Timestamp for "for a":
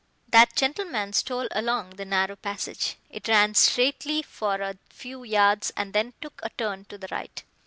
4.23-4.79